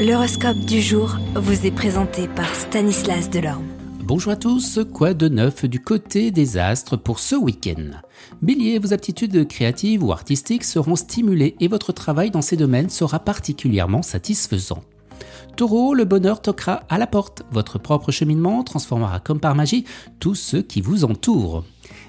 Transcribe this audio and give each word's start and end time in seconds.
L'horoscope 0.00 0.60
du 0.60 0.80
jour 0.80 1.18
vous 1.34 1.66
est 1.66 1.70
présenté 1.70 2.26
par 2.26 2.54
Stanislas 2.54 3.28
Delorme. 3.28 3.66
Bonjour 4.02 4.32
à 4.32 4.36
tous, 4.36 4.80
quoi 4.94 5.12
de 5.12 5.28
neuf 5.28 5.66
du 5.66 5.78
côté 5.78 6.30
des 6.30 6.56
astres 6.56 6.96
pour 6.96 7.18
ce 7.18 7.36
week-end? 7.36 8.00
Bélier, 8.40 8.78
vos 8.78 8.94
aptitudes 8.94 9.46
créatives 9.46 10.02
ou 10.02 10.10
artistiques 10.10 10.64
seront 10.64 10.96
stimulées 10.96 11.54
et 11.60 11.68
votre 11.68 11.92
travail 11.92 12.30
dans 12.30 12.40
ces 12.40 12.56
domaines 12.56 12.88
sera 12.88 13.18
particulièrement 13.18 14.00
satisfaisant. 14.00 14.80
Taureau, 15.58 15.92
le 15.92 16.06
bonheur 16.06 16.40
toquera 16.40 16.84
à 16.88 16.96
la 16.96 17.06
porte. 17.06 17.42
Votre 17.52 17.78
propre 17.78 18.10
cheminement 18.10 18.64
transformera 18.64 19.20
comme 19.20 19.38
par 19.38 19.54
magie 19.54 19.84
tout 20.18 20.34
ce 20.34 20.56
qui 20.56 20.80
vous 20.80 21.04
entoure. 21.04 21.62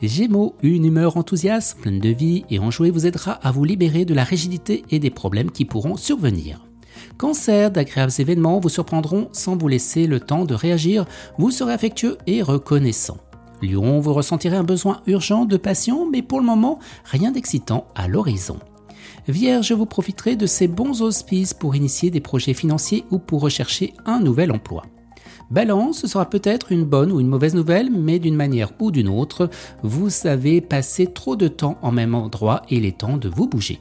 Gémeaux, 0.00 0.54
une 0.62 0.86
humeur 0.86 1.18
enthousiaste, 1.18 1.80
pleine 1.82 2.00
de 2.00 2.08
vie 2.08 2.46
et 2.48 2.58
enjouée 2.58 2.90
vous 2.90 3.06
aidera 3.06 3.32
à 3.32 3.52
vous 3.52 3.64
libérer 3.64 4.06
de 4.06 4.14
la 4.14 4.24
rigidité 4.24 4.84
et 4.88 4.98
des 4.98 5.10
problèmes 5.10 5.50
qui 5.50 5.66
pourront 5.66 5.98
survenir. 5.98 6.64
Cancer, 7.16 7.70
d'agréables 7.70 8.12
événements 8.18 8.60
vous 8.60 8.68
surprendront 8.68 9.28
sans 9.32 9.56
vous 9.56 9.68
laisser 9.68 10.06
le 10.06 10.20
temps 10.20 10.44
de 10.44 10.54
réagir, 10.54 11.04
vous 11.38 11.50
serez 11.50 11.72
affectueux 11.72 12.18
et 12.26 12.42
reconnaissant. 12.42 13.18
Lion, 13.62 14.00
vous 14.00 14.12
ressentirez 14.12 14.56
un 14.56 14.64
besoin 14.64 15.00
urgent 15.06 15.44
de 15.44 15.56
passion, 15.56 16.08
mais 16.10 16.22
pour 16.22 16.40
le 16.40 16.46
moment, 16.46 16.78
rien 17.04 17.32
d'excitant 17.32 17.86
à 17.94 18.08
l'horizon. 18.08 18.58
Vierge, 19.28 19.72
vous 19.72 19.86
profiterez 19.86 20.36
de 20.36 20.46
ces 20.46 20.68
bons 20.68 21.00
auspices 21.02 21.54
pour 21.54 21.74
initier 21.76 22.10
des 22.10 22.20
projets 22.20 22.54
financiers 22.54 23.04
ou 23.10 23.18
pour 23.18 23.40
rechercher 23.40 23.94
un 24.04 24.20
nouvel 24.20 24.52
emploi. 24.52 24.82
Balance, 25.50 26.00
ce 26.00 26.08
sera 26.08 26.28
peut-être 26.28 26.72
une 26.72 26.84
bonne 26.84 27.12
ou 27.12 27.20
une 27.20 27.28
mauvaise 27.28 27.54
nouvelle, 27.54 27.90
mais 27.90 28.18
d'une 28.18 28.34
manière 28.34 28.72
ou 28.80 28.90
d'une 28.90 29.08
autre, 29.08 29.50
vous 29.82 30.10
avez 30.26 30.60
passé 30.60 31.06
trop 31.06 31.36
de 31.36 31.48
temps 31.48 31.78
en 31.82 31.92
même 31.92 32.14
endroit 32.14 32.62
et 32.70 32.76
il 32.76 32.84
est 32.84 32.98
temps 32.98 33.16
de 33.16 33.28
vous 33.28 33.46
bouger. 33.46 33.80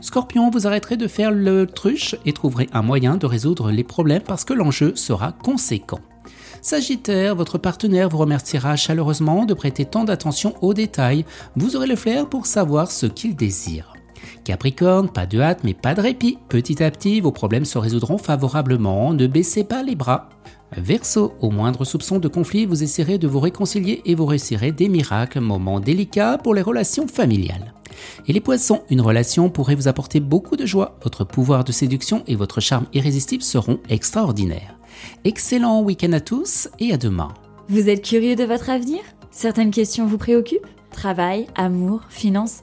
Scorpion, 0.00 0.50
vous 0.50 0.66
arrêterez 0.66 0.96
de 0.96 1.06
faire 1.06 1.30
le 1.30 1.66
truche 1.66 2.16
et 2.26 2.32
trouverez 2.32 2.68
un 2.72 2.82
moyen 2.82 3.16
de 3.16 3.26
résoudre 3.26 3.70
les 3.70 3.84
problèmes 3.84 4.22
parce 4.22 4.44
que 4.44 4.52
l'enjeu 4.52 4.94
sera 4.96 5.32
conséquent. 5.32 6.00
Sagittaire, 6.60 7.34
votre 7.34 7.58
partenaire 7.58 8.08
vous 8.08 8.18
remerciera 8.18 8.76
chaleureusement 8.76 9.44
de 9.44 9.54
prêter 9.54 9.84
tant 9.84 10.04
d'attention 10.04 10.54
aux 10.60 10.74
détails. 10.74 11.24
Vous 11.56 11.74
aurez 11.76 11.88
le 11.88 11.96
flair 11.96 12.28
pour 12.28 12.46
savoir 12.46 12.90
ce 12.90 13.06
qu'il 13.06 13.34
désire. 13.34 13.91
Capricorne, 14.44 15.08
pas 15.08 15.26
de 15.26 15.40
hâte 15.40 15.64
mais 15.64 15.74
pas 15.74 15.94
de 15.94 16.00
répit. 16.00 16.38
Petit 16.48 16.82
à 16.82 16.90
petit, 16.90 17.20
vos 17.20 17.32
problèmes 17.32 17.64
se 17.64 17.78
résoudront 17.78 18.18
favorablement. 18.18 19.14
Ne 19.14 19.26
baissez 19.26 19.64
pas 19.64 19.82
les 19.82 19.94
bras. 19.94 20.28
Verseau, 20.76 21.34
au 21.40 21.50
moindre 21.50 21.84
soupçon 21.84 22.18
de 22.18 22.28
conflit, 22.28 22.64
vous 22.64 22.82
essaierez 22.82 23.18
de 23.18 23.28
vous 23.28 23.40
réconcilier 23.40 24.00
et 24.06 24.14
vous 24.14 24.24
réussirez 24.24 24.72
des 24.72 24.88
miracles, 24.88 25.40
moment 25.40 25.80
délicat 25.80 26.38
pour 26.38 26.54
les 26.54 26.62
relations 26.62 27.06
familiales. 27.06 27.74
Et 28.26 28.32
les 28.32 28.40
poissons, 28.40 28.82
une 28.88 29.02
relation 29.02 29.50
pourrait 29.50 29.74
vous 29.74 29.88
apporter 29.88 30.18
beaucoup 30.18 30.56
de 30.56 30.64
joie. 30.64 30.96
Votre 31.02 31.24
pouvoir 31.24 31.64
de 31.64 31.72
séduction 31.72 32.22
et 32.26 32.36
votre 32.36 32.60
charme 32.60 32.86
irrésistible 32.94 33.42
seront 33.42 33.80
extraordinaires. 33.90 34.78
Excellent 35.24 35.82
week-end 35.82 36.12
à 36.12 36.20
tous 36.20 36.68
et 36.78 36.92
à 36.92 36.96
demain. 36.96 37.28
Vous 37.68 37.88
êtes 37.88 38.02
curieux 38.02 38.34
de 38.34 38.44
votre 38.44 38.70
avenir? 38.70 39.00
Certaines 39.30 39.70
questions 39.70 40.06
vous 40.06 40.18
préoccupent? 40.18 40.66
Travail, 40.90 41.46
amour, 41.54 42.02
finances? 42.08 42.62